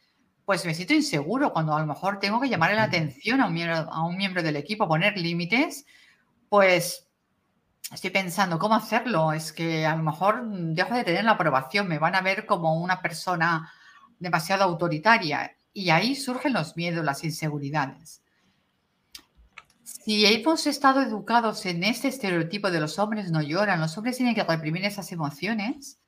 pues 0.46 0.65
me 0.65 0.74
siento 0.74 0.94
inseguro 0.94 1.51
cuando 1.51 1.75
a 1.75 1.79
lo 1.79 1.86
mejor 1.86 2.20
tengo 2.20 2.39
que 2.39 2.50
llamar 2.50 2.74
la 2.74 2.84
atención 2.84 3.41
a 3.41 3.48
un 3.48 3.53
miembro, 3.53 3.75
a 3.91 4.06
un 4.06 4.17
miembro 4.17 4.44
del 4.44 4.56
equipo, 4.56 4.88
poner 4.88 5.17
límites, 5.17 5.86
pues 6.50 7.06
estoy 7.91 8.10
pensando 8.10 8.60
cómo 8.60 8.75
hacerlo. 8.75 9.34
Es 9.34 9.51
que 9.51 9.86
a 9.86 9.96
lo 9.96 10.03
mejor 10.03 10.44
dejo 10.46 10.96
de 10.96 11.03
tener 11.03 11.24
la 11.24 11.32
aprobación, 11.32 11.88
me 11.88 12.00
van 12.00 12.15
a 12.15 12.22
ver 12.22 12.46
como 12.46 12.82
una 12.82 13.01
persona 13.01 13.72
demasiado 14.20 14.63
autoritaria 14.63 15.56
y 15.74 15.89
ahí 15.89 16.15
surgen 16.15 16.53
los 16.53 16.75
miedos, 16.75 17.06
las 17.06 17.24
inseguridades. 17.24 18.22
Si 19.84 20.25
hemos 20.25 20.65
estado 20.67 21.01
educados 21.01 21.65
en 21.65 21.84
este 21.84 22.08
estereotipo 22.08 22.72
de 22.72 22.79
los 22.79 22.98
hombres 22.98 23.29
no 23.29 23.41
lloran, 23.41 23.79
los 23.79 23.98
hombres 23.98 24.17
tienen 24.17 24.36
que 24.36 24.44
reprimir 24.44 24.86
esas 24.86 25.12
emociones, 25.12 26.00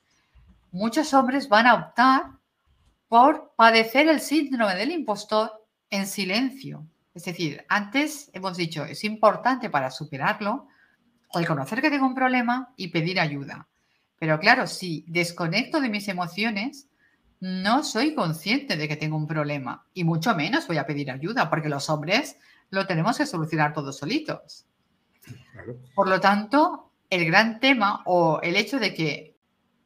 muchos 0.71 1.13
hombres 1.13 1.49
van 1.49 1.67
a 1.67 1.73
optar 1.75 2.23
por 3.07 3.53
padecer 3.55 4.07
el 4.07 4.21
síndrome 4.21 4.75
del 4.75 4.91
impostor 4.91 5.51
en 5.89 6.07
silencio. 6.07 6.85
Es 7.13 7.25
decir, 7.25 7.65
antes 7.67 8.29
hemos 8.33 8.55
dicho, 8.55 8.85
es 8.85 9.03
importante 9.03 9.69
para 9.69 9.91
superarlo, 9.91 10.67
reconocer 11.33 11.81
que 11.81 11.89
tengo 11.89 12.05
un 12.05 12.15
problema 12.15 12.73
y 12.75 12.89
pedir 12.89 13.19
ayuda. 13.19 13.67
Pero 14.19 14.39
claro, 14.39 14.67
si 14.67 15.05
desconecto 15.07 15.79
de 15.79 15.89
mis 15.89 16.07
emociones, 16.07 16.87
no 17.39 17.83
soy 17.83 18.13
consciente 18.13 18.75
de 18.75 18.87
que 18.87 18.97
tengo 18.97 19.15
un 19.15 19.27
problema 19.27 19.85
y 19.93 20.03
mucho 20.03 20.35
menos 20.35 20.67
voy 20.67 20.77
a 20.77 20.85
pedir 20.85 21.09
ayuda 21.09 21.49
porque 21.49 21.69
los 21.69 21.89
hombres 21.89 22.37
lo 22.69 22.85
tenemos 22.85 23.17
que 23.17 23.25
solucionar 23.25 23.73
todos 23.73 23.97
solitos. 23.97 24.65
Por 25.95 26.09
lo 26.09 26.19
tanto, 26.19 26.91
el 27.09 27.25
gran 27.25 27.59
tema 27.59 28.03
o 28.05 28.39
el 28.41 28.55
hecho 28.55 28.79
de 28.79 28.93
que 28.93 29.37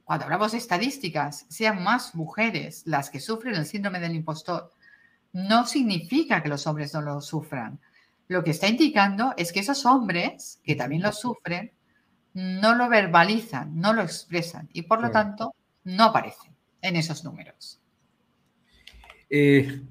cuando 0.04 0.26
hablamos 0.26 0.52
de 0.52 0.58
estadísticas 0.58 1.46
sean 1.50 1.84
más 1.84 2.16
mujeres 2.16 2.84
las 2.86 3.10
que 3.10 3.20
sufren 3.20 3.56
el 3.56 3.66
síndrome 3.66 4.00
del 4.00 4.16
impostor, 4.16 4.72
no 5.32 5.66
significa 5.66 6.42
que 6.44 6.50
los 6.50 6.68
hombres 6.68 6.94
no 6.94 7.02
lo 7.02 7.22
sufran 7.22 7.80
lo 8.28 8.44
que 8.44 8.52
está 8.52 8.68
indicando 8.68 9.34
es 9.38 9.52
que 9.52 9.60
esos 9.60 9.86
hombres, 9.86 10.60
que 10.64 10.76
también 10.76 11.02
lo 11.02 11.12
sufren, 11.12 11.72
no 12.34 12.76
lo 12.76 12.90
verbalizan, 12.90 13.80
no 13.80 13.94
lo 13.94 14.02
expresan 14.02 14.70
y 14.74 14.84
por 14.84 15.02
lo 15.02 15.12
tanto 15.12 15.54
no 15.84 16.06
aparecen 16.06 16.52
en 16.82 16.96
esos 16.96 17.24
números. 17.24 17.80
Eh, 19.30 19.82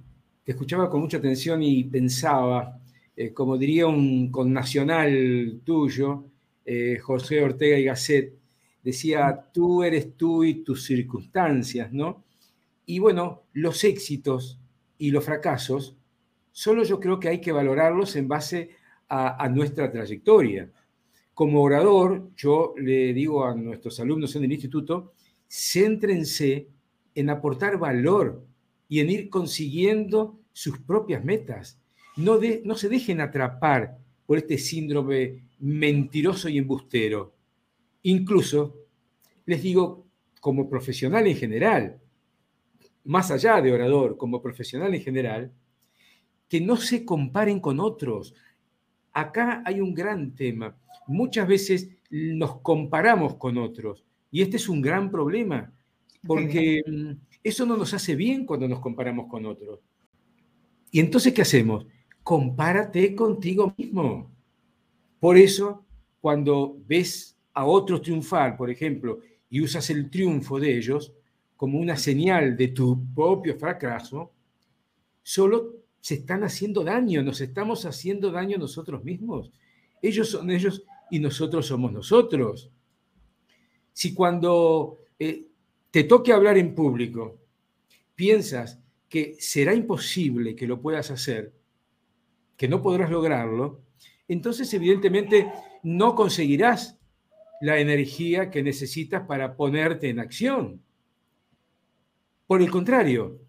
te 0.45 0.53
escuchaba 0.53 0.91
con 0.91 1.01
mucha 1.01 1.19
atención 1.19 1.63
y 1.63 1.85
pensaba, 1.85 2.81
eh, 3.17 3.33
como 3.33 3.57
diría 3.57 3.87
un 3.87 4.31
connacional 4.31 5.61
tuyo, 5.65 6.25
eh, 6.65 6.99
José 6.99 7.43
Ortega 7.43 7.79
y 7.79 7.85
Gasset, 7.85 8.35
decía, 8.83 9.47
tú 9.53 9.83
eres 9.83 10.17
tú 10.17 10.43
y 10.43 10.65
tus 10.65 10.85
circunstancias, 10.85 11.93
¿no? 11.93 12.25
Y 12.87 12.99
bueno, 12.99 13.43
los 13.53 13.85
éxitos 13.85 14.59
y 14.99 15.11
los 15.11 15.25
fracasos 15.25 15.97
Solo 16.53 16.85
yo 16.85 17.01
creo 17.01 17.19
que 17.19 17.29
hay 17.29 17.41
que 17.41 17.51
valorarlos 17.51 18.15
en 18.17 18.29
base 18.29 18.71
a, 19.09 19.49
nuestra 19.49 19.91
trayectoria. 19.91 20.71
Como 21.35 21.63
orador, 21.63 22.31
yo 22.37 22.75
le 22.79 23.13
digo 23.13 23.45
a 23.45 23.55
nuestros 23.55 24.01
alumnos 24.01 24.35
en 24.37 24.45
el 24.45 24.53
instituto, 24.53 25.13
céntrense 25.49 26.69
en 27.15 27.31
aportar 27.31 27.79
valor 27.79 28.47
y 28.89 29.01
en 29.01 29.11
ir 29.11 29.29
consiguiendo 29.29 30.39
sus 30.53 30.79
propias 30.79 31.25
metas. 31.25 31.79
No, 32.17 32.39
no 32.65 32.75
se 32.75 32.89
dejen 32.89 33.21
atrapar 33.21 33.99
por 34.27 34.39
este 34.39 34.57
síndrome 34.57 35.45
mentiroso 35.59 36.49
y 36.49 36.59
embustero. 36.59 37.35
Incluso, 38.03 38.77
les 39.45 39.63
digo, 39.63 40.07
como 40.41 40.69
profesional 40.69 41.27
en 41.27 41.37
general, 41.37 42.01
más 43.05 43.31
allá 43.31 43.61
de 43.61 43.73
orador, 43.73 44.17
como 44.17 44.41
profesional 44.41 44.95
en 44.95 45.03
general, 45.03 45.53
que 46.53 46.61
no 46.61 46.77
se 46.77 47.03
comparen 47.07 47.61
con 47.61 47.81
otros. 47.81 48.35
Acá 49.11 49.63
hay 49.65 49.81
un 49.81 49.95
gran 49.95 50.35
tema. 50.35 50.77
Muchas 51.07 51.49
veces 51.49 51.89
nos 52.11 52.61
comparamos 52.61 53.37
con 53.37 53.57
otros 53.57 54.05
y 54.31 54.43
este 54.43 54.59
es 54.59 54.69
un 54.69 54.83
gran 54.83 55.11
problema 55.11 55.73
porque 56.27 56.83
mm, 56.87 57.13
eso 57.43 57.65
no 57.65 57.75
nos 57.75 57.95
hace 57.95 58.15
bien 58.15 58.45
cuando 58.45 58.69
nos 58.69 58.81
comparamos 58.81 59.29
con 59.31 59.47
otros. 59.47 59.81
Y 60.91 61.01
entonces, 61.01 61.33
¿qué 61.33 61.41
hacemos? 61.41 61.87
Compárate 62.23 63.15
contigo 63.15 63.73
mismo. 63.79 64.31
Por 65.21 65.39
eso, 65.39 65.87
cuando 66.21 66.77
ves 66.87 67.35
a 67.55 67.65
otros 67.65 68.03
triunfar, 68.03 68.59
por 68.59 68.69
ejemplo, 68.69 69.21
y 69.49 69.63
usas 69.63 69.89
el 69.89 70.11
triunfo 70.11 70.61
de 70.61 70.77
ellos 70.77 71.15
como 71.57 71.79
una 71.79 71.97
señal 71.97 72.59
de 72.59 72.69
tu 72.69 73.03
propio 73.15 73.57
fracaso, 73.57 74.33
solo 75.23 75.82
se 76.03 76.15
están 76.15 76.43
haciendo 76.43 76.83
daño, 76.83 77.23
nos 77.23 77.41
estamos 77.41 77.87
haciendo 77.87 78.33
daño 78.33 78.59
nosotros 78.59 79.05
mismos. 79.05 79.53
Ellos 80.03 80.29
son 80.29 80.51
ellos 80.51 80.85
y 81.13 81.21
nosotros 81.21 81.65
somos 81.65 81.93
nosotros. 81.93 82.73
Si 83.93 84.13
cuando 84.13 84.99
eh, 85.17 85.47
te 85.93 86.03
toque 86.03 86.33
hablar 86.33 86.59
en 86.59 86.75
público, 86.75 87.39
piensas 88.17 88.81
que 89.09 89.37
será 89.39 89.75
imposible 89.75 90.57
que 90.57 90.67
lo 90.67 90.81
puedas 90.81 91.13
hacer, 91.13 91.55
que 92.57 92.67
no 92.67 92.83
podrás 92.83 93.09
lograrlo, 93.09 93.83
entonces 94.27 94.75
evidentemente 94.75 95.53
no 95.85 96.17
conseguirás 96.17 96.99
la 97.61 97.79
energía 97.79 98.51
que 98.51 98.65
necesitas 98.65 99.23
para 99.29 99.55
ponerte 99.55 100.09
en 100.09 100.19
acción. 100.19 100.83
Por 102.49 102.61
el 102.61 102.73
contrario, 102.73 103.41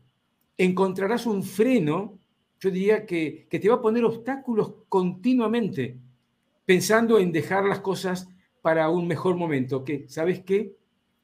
encontrarás 0.55 1.25
un 1.25 1.41
freno, 1.41 2.19
yo 2.63 2.71
diría 2.71 3.05
que, 3.05 3.45
que 3.49 3.59
te 3.59 3.67
va 3.67 3.75
a 3.75 3.81
poner 3.81 4.05
obstáculos 4.05 4.73
continuamente, 4.87 5.97
pensando 6.63 7.19
en 7.19 7.33
dejar 7.33 7.65
las 7.65 7.81
cosas 7.81 8.29
para 8.61 8.89
un 8.89 9.05
mejor 9.05 9.35
momento, 9.35 9.83
que, 9.83 10.07
¿sabes 10.07 10.43
qué? 10.45 10.73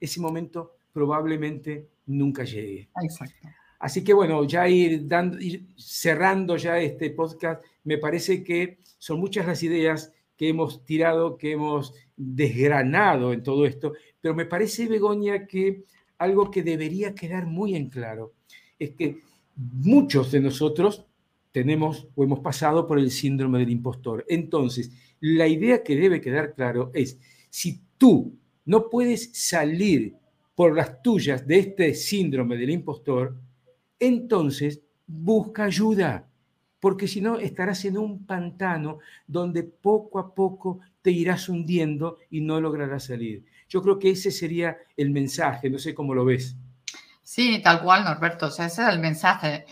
Ese 0.01 0.19
momento 0.19 0.75
probablemente 0.91 1.87
nunca 2.07 2.43
llegue. 2.43 2.89
Exacto. 3.01 3.47
Así 3.79 4.03
que 4.03 4.13
bueno, 4.13 4.43
ya 4.43 4.67
ir, 4.67 5.07
dando, 5.07 5.37
cerrando 5.77 6.57
ya 6.57 6.77
este 6.77 7.11
podcast, 7.11 7.63
me 7.85 7.97
parece 7.97 8.43
que 8.43 8.79
son 8.97 9.21
muchas 9.21 9.47
las 9.47 9.63
ideas 9.63 10.11
que 10.35 10.49
hemos 10.49 10.83
tirado, 10.83 11.37
que 11.37 11.53
hemos 11.53 11.93
desgranado 12.17 13.31
en 13.31 13.43
todo 13.43 13.65
esto, 13.65 13.93
pero 14.19 14.35
me 14.35 14.43
parece, 14.43 14.87
Begoña, 14.87 15.47
que 15.47 15.85
algo 16.17 16.51
que 16.51 16.63
debería 16.63 17.15
quedar 17.15 17.45
muy 17.45 17.75
en 17.77 17.89
claro 17.89 18.33
es 18.77 18.91
que 18.91 19.21
muchos 19.55 20.33
de 20.33 20.41
nosotros 20.41 21.05
tenemos 21.59 22.07
o 22.15 22.23
hemos 22.23 22.39
pasado 22.39 22.87
por 22.87 22.99
el 22.99 23.11
síndrome 23.11 23.59
del 23.59 23.69
impostor. 23.69 24.25
Entonces, 24.29 24.93
la 25.19 25.45
idea 25.45 25.83
que 25.83 25.97
debe 25.97 26.21
quedar 26.21 26.53
claro 26.53 26.89
es, 26.93 27.19
si 27.49 27.81
tú 27.97 28.33
no 28.63 28.89
puedes 28.89 29.31
salir 29.33 30.15
por 30.55 30.73
las 30.73 31.01
tuyas 31.01 31.45
de 31.45 31.59
este 31.59 31.93
síndrome 31.95 32.55
del 32.55 32.69
impostor, 32.69 33.35
entonces 33.99 34.79
busca 35.05 35.65
ayuda, 35.65 36.29
porque 36.79 37.09
si 37.09 37.19
no 37.19 37.39
estarás 37.39 37.83
en 37.83 37.97
un 37.97 38.25
pantano 38.25 38.99
donde 39.27 39.63
poco 39.63 40.17
a 40.17 40.33
poco 40.33 40.79
te 41.01 41.11
irás 41.11 41.49
hundiendo 41.49 42.19
y 42.29 42.39
no 42.39 42.61
lograrás 42.61 43.03
salir. 43.03 43.43
Yo 43.67 43.81
creo 43.81 43.99
que 43.99 44.11
ese 44.11 44.31
sería 44.31 44.77
el 44.95 45.09
mensaje, 45.09 45.69
no 45.69 45.77
sé 45.77 45.93
cómo 45.93 46.15
lo 46.15 46.23
ves. 46.23 46.55
Sí, 47.21 47.59
tal 47.61 47.83
cual, 47.83 48.05
Norberto, 48.05 48.47
ese 48.47 48.65
es 48.65 48.79
el 48.79 48.99
mensaje. 48.99 49.65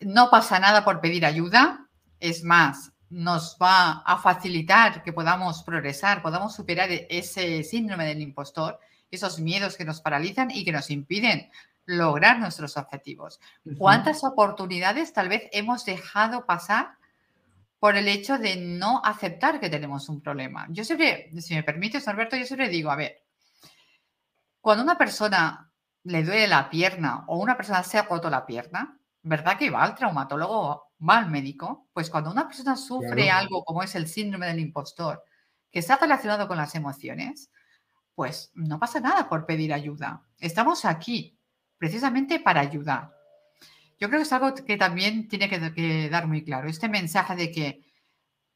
No 0.00 0.30
pasa 0.30 0.58
nada 0.58 0.84
por 0.84 1.00
pedir 1.00 1.24
ayuda, 1.24 1.86
es 2.20 2.42
más, 2.42 2.92
nos 3.10 3.56
va 3.60 4.02
a 4.04 4.18
facilitar 4.18 5.02
que 5.02 5.12
podamos 5.12 5.62
progresar, 5.62 6.22
podamos 6.22 6.54
superar 6.54 6.88
ese 6.90 7.62
síndrome 7.62 8.06
del 8.06 8.20
impostor, 8.20 8.80
esos 9.10 9.38
miedos 9.38 9.76
que 9.76 9.84
nos 9.84 10.00
paralizan 10.00 10.50
y 10.50 10.64
que 10.64 10.72
nos 10.72 10.90
impiden 10.90 11.50
lograr 11.84 12.38
nuestros 12.38 12.76
objetivos. 12.76 13.40
¿Cuántas 13.78 14.24
oportunidades 14.24 15.12
tal 15.12 15.28
vez 15.28 15.44
hemos 15.52 15.84
dejado 15.84 16.44
pasar 16.44 16.96
por 17.78 17.96
el 17.96 18.08
hecho 18.08 18.38
de 18.38 18.56
no 18.56 19.00
aceptar 19.04 19.60
que 19.60 19.70
tenemos 19.70 20.08
un 20.08 20.20
problema? 20.20 20.66
Yo 20.70 20.84
siempre, 20.84 21.30
si 21.40 21.54
me 21.54 21.62
permites, 21.62 22.08
Alberto, 22.08 22.36
yo 22.36 22.44
siempre 22.44 22.68
digo, 22.68 22.90
a 22.90 22.96
ver, 22.96 23.22
cuando 24.60 24.82
una 24.82 24.98
persona 24.98 25.70
le 26.02 26.24
duele 26.24 26.48
la 26.48 26.68
pierna 26.68 27.24
o 27.28 27.38
una 27.38 27.56
persona 27.56 27.84
se 27.84 27.98
ha 27.98 28.02
roto 28.02 28.28
la 28.28 28.46
pierna, 28.46 28.98
¿verdad 29.26 29.58
que 29.58 29.70
va 29.70 29.82
al 29.82 29.96
traumatólogo, 29.96 30.92
va 31.06 31.18
al 31.18 31.30
médico? 31.30 31.88
Pues 31.92 32.08
cuando 32.10 32.30
una 32.30 32.46
persona 32.46 32.76
sufre 32.76 33.28
algo 33.28 33.64
como 33.64 33.82
es 33.82 33.96
el 33.96 34.06
síndrome 34.06 34.46
del 34.46 34.60
impostor, 34.60 35.24
que 35.70 35.80
está 35.80 35.96
relacionado 35.96 36.46
con 36.46 36.56
las 36.56 36.76
emociones, 36.76 37.50
pues 38.14 38.52
no 38.54 38.78
pasa 38.78 39.00
nada 39.00 39.28
por 39.28 39.44
pedir 39.44 39.74
ayuda. 39.74 40.22
Estamos 40.38 40.84
aquí 40.84 41.36
precisamente 41.76 42.38
para 42.38 42.60
ayudar. 42.60 43.12
Yo 43.98 44.08
creo 44.08 44.20
que 44.20 44.26
es 44.26 44.32
algo 44.32 44.54
que 44.54 44.76
también 44.76 45.26
tiene 45.26 45.48
que, 45.48 45.74
que 45.74 46.08
dar 46.08 46.28
muy 46.28 46.44
claro, 46.44 46.68
este 46.68 46.88
mensaje 46.88 47.34
de 47.34 47.50
que 47.50 47.84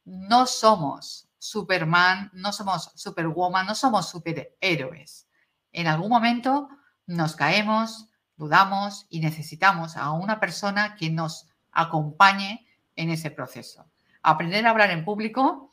no 0.05 0.45
somos 0.45 1.27
Superman, 1.37 2.29
no 2.33 2.53
somos 2.53 2.91
Superwoman, 2.95 3.65
no 3.65 3.75
somos 3.75 4.09
superhéroes. 4.09 5.27
En 5.73 5.87
algún 5.87 6.09
momento 6.09 6.69
nos 7.07 7.35
caemos, 7.35 8.07
dudamos 8.41 9.05
y 9.07 9.19
necesitamos 9.19 9.97
a 9.97 10.11
una 10.11 10.39
persona 10.39 10.95
que 10.95 11.11
nos 11.11 11.47
acompañe 11.71 12.65
en 12.95 13.11
ese 13.11 13.29
proceso. 13.29 13.85
Aprender 14.23 14.65
a 14.65 14.71
hablar 14.71 14.89
en 14.89 15.05
público 15.05 15.69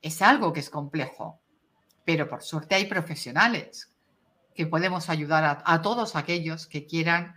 es 0.00 0.22
algo 0.22 0.52
que 0.52 0.60
es 0.60 0.70
complejo, 0.70 1.40
pero 2.04 2.28
por 2.28 2.44
suerte 2.44 2.76
hay 2.76 2.86
profesionales 2.86 3.92
que 4.54 4.66
podemos 4.66 5.10
ayudar 5.10 5.62
a, 5.64 5.82
todos 5.82 6.14
aquellos 6.14 6.68
que 6.68 6.86
quieran 6.86 7.34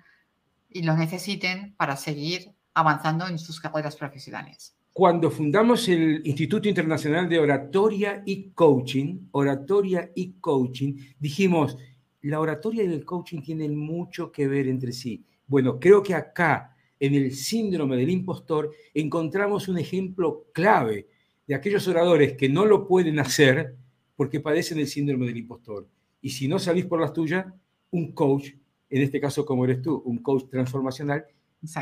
y 0.69 0.83
lo 0.83 0.95
necesiten 0.95 1.73
para 1.75 1.97
seguir 1.97 2.51
avanzando 2.75 3.27
en 3.27 3.39
sus 3.39 3.59
carreras 3.59 3.95
profesionales. 3.95 4.75
Cuando 4.93 5.31
fundamos 5.31 5.87
el 5.87 6.21
Instituto 6.27 6.69
Internacional 6.69 7.27
de 7.27 7.39
Oratoria 7.39 8.21
y 8.23 8.51
Coaching, 8.51 9.29
Oratoria 9.31 10.11
y 10.13 10.33
Coaching, 10.33 10.93
dijimos, 11.17 11.75
la 12.21 12.39
oratoria 12.39 12.83
y 12.83 12.87
el 12.87 13.05
coaching 13.05 13.41
tienen 13.41 13.75
mucho 13.75 14.31
que 14.31 14.47
ver 14.47 14.67
entre 14.67 14.91
sí. 14.91 15.23
Bueno, 15.45 15.79
creo 15.79 16.03
que 16.03 16.13
acá, 16.13 16.75
en 16.99 17.13
el 17.13 17.33
síndrome 17.33 17.95
del 17.95 18.09
impostor, 18.09 18.71
encontramos 18.93 19.67
un 19.67 19.77
ejemplo 19.77 20.45
clave 20.51 21.07
de 21.47 21.55
aquellos 21.55 21.87
oradores 21.87 22.33
que 22.33 22.49
no 22.49 22.65
lo 22.65 22.87
pueden 22.87 23.19
hacer 23.19 23.75
porque 24.15 24.39
padecen 24.39 24.79
el 24.79 24.87
síndrome 24.87 25.27
del 25.27 25.37
impostor. 25.37 25.87
Y 26.21 26.29
si 26.31 26.47
no 26.47 26.59
salís 26.59 26.85
por 26.85 26.99
las 26.99 27.13
tuyas, 27.13 27.45
un 27.91 28.11
coach, 28.11 28.49
en 28.89 29.01
este 29.01 29.21
caso 29.21 29.45
como 29.45 29.63
eres 29.63 29.81
tú, 29.81 30.01
un 30.05 30.17
coach 30.17 30.49
transformacional, 30.49 31.25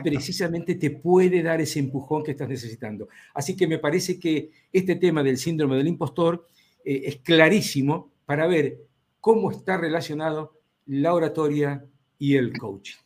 precisamente 0.04 0.76
te 0.76 0.92
puede 0.92 1.42
dar 1.42 1.62
ese 1.62 1.80
empujón 1.80 2.24
que 2.24 2.32
estás 2.32 2.48
necesitando. 2.48 3.08
Así 3.34 3.56
que 3.56 3.68
me 3.68 3.80
parece 3.80 4.20
que 4.20 4.52
este 4.72 4.96
tema 4.96 5.24
del 5.24 5.38
síndrome 5.38 5.78
del 5.78 5.88
impostor 5.88 6.48
eh, 6.84 7.02
es 7.06 7.18
clarísimo 7.18 8.12
para 8.26 8.48
ver 8.48 8.78
cómo 9.26 9.50
está 9.50 9.76
relacionado 9.76 10.54
la 10.86 11.12
oratoria 11.12 11.84
y 12.20 12.36
el 12.36 12.56
coaching. 12.56 13.00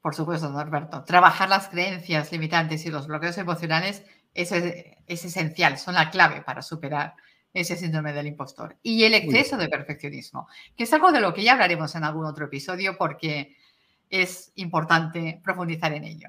Por 0.00 0.14
supuesto, 0.14 0.48
Norberto. 0.48 1.02
Trabajar 1.02 1.48
las 1.48 1.70
creencias 1.70 2.30
limitantes 2.30 2.86
y 2.86 2.90
los 2.92 3.08
bloqueos 3.08 3.36
emocionales 3.36 4.04
es, 4.32 4.52
es 4.52 5.24
esencial, 5.24 5.76
son 5.76 5.94
la 5.94 6.08
clave 6.08 6.42
para 6.42 6.62
superar 6.62 7.16
ese 7.52 7.74
síndrome 7.74 8.12
del 8.12 8.28
impostor. 8.28 8.76
Y 8.80 9.02
el 9.02 9.14
exceso 9.14 9.56
de 9.56 9.68
perfeccionismo, 9.68 10.46
que 10.76 10.84
es 10.84 10.92
algo 10.92 11.10
de 11.10 11.20
lo 11.20 11.34
que 11.34 11.42
ya 11.42 11.54
hablaremos 11.54 11.92
en 11.96 12.04
algún 12.04 12.24
otro 12.24 12.44
episodio 12.44 12.96
porque 12.96 13.56
es 14.08 14.52
importante 14.54 15.40
profundizar 15.42 15.92
en 15.94 16.04
ello. 16.04 16.28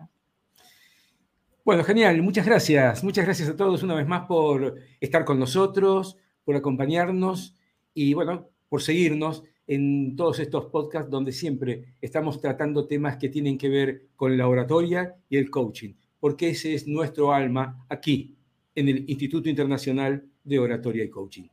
Bueno, 1.63 1.83
genial. 1.83 2.23
Muchas 2.23 2.47
gracias. 2.47 3.03
Muchas 3.03 3.25
gracias 3.25 3.49
a 3.49 3.55
todos 3.55 3.83
una 3.83 3.93
vez 3.93 4.07
más 4.07 4.25
por 4.25 4.77
estar 4.99 5.25
con 5.25 5.37
nosotros, 5.37 6.17
por 6.43 6.55
acompañarnos 6.55 7.54
y, 7.95 8.13
bueno, 8.13 8.49
por 8.69 8.83
seguirnos 8.83 9.43
en 9.65 10.15
todos 10.15 10.37
estos 10.39 10.65
podcasts 10.65 11.09
donde 11.09 11.31
siempre 11.31 11.95
estamos 12.01 12.39
tratando 12.39 12.85
temas 12.85 13.17
que 13.17 13.29
tienen 13.29 13.57
que 13.57 13.69
ver 13.69 14.03
con 14.15 14.37
la 14.37 14.47
oratoria 14.47 15.15
y 15.27 15.37
el 15.37 15.49
coaching, 15.49 15.95
porque 16.19 16.49
ese 16.49 16.75
es 16.75 16.87
nuestro 16.87 17.33
alma 17.33 17.83
aquí, 17.89 18.35
en 18.75 18.89
el 18.89 19.09
Instituto 19.09 19.49
Internacional 19.49 20.23
de 20.43 20.59
Oratoria 20.59 21.03
y 21.03 21.09
Coaching. 21.09 21.47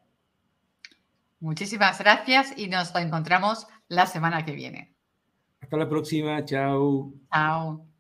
Muchísimas 1.41 1.99
gracias 1.99 2.57
y 2.59 2.69
nos 2.69 2.95
encontramos 2.95 3.67
la 3.89 4.07
semana 4.07 4.45
que 4.45 4.53
viene. 4.53 4.95
Hasta 5.61 5.77
la 5.77 5.89
próxima, 5.89 6.45
chao. 6.45 7.13
Chao. 7.33 7.92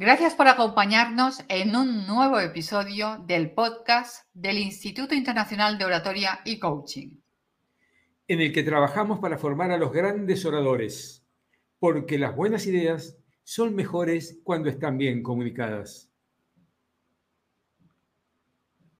Gracias 0.00 0.36
por 0.36 0.46
acompañarnos 0.46 1.42
en 1.48 1.74
un 1.74 2.06
nuevo 2.06 2.38
episodio 2.38 3.18
del 3.26 3.50
podcast 3.50 4.28
del 4.32 4.58
Instituto 4.58 5.12
Internacional 5.12 5.76
de 5.76 5.86
Oratoria 5.86 6.38
y 6.44 6.60
Coaching. 6.60 7.16
En 8.28 8.40
el 8.40 8.52
que 8.52 8.62
trabajamos 8.62 9.18
para 9.18 9.38
formar 9.38 9.72
a 9.72 9.76
los 9.76 9.90
grandes 9.90 10.44
oradores, 10.44 11.26
porque 11.80 12.16
las 12.16 12.36
buenas 12.36 12.68
ideas 12.68 13.18
son 13.42 13.74
mejores 13.74 14.38
cuando 14.44 14.68
están 14.68 14.98
bien 14.98 15.20
comunicadas. 15.20 16.07